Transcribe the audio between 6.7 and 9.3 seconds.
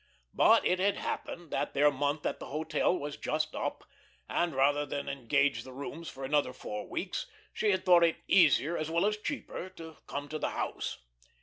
weeks she had thought it easier as well as